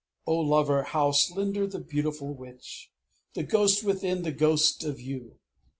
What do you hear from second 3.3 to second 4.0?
the ghost